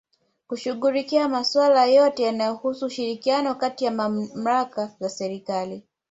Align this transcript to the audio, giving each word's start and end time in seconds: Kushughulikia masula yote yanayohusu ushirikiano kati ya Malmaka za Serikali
Kushughulikia 0.47 1.29
masula 1.29 1.85
yote 1.85 2.23
yanayohusu 2.23 2.85
ushirikiano 2.85 3.55
kati 3.55 3.85
ya 3.85 3.91
Malmaka 3.91 4.91
za 4.99 5.09
Serikali 5.09 5.83